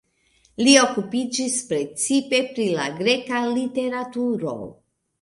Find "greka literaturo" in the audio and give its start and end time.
2.99-4.61